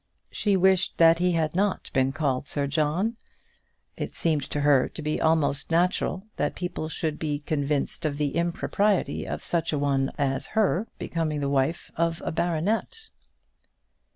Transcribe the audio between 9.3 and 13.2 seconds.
such a one as her becoming the wife of a baronet.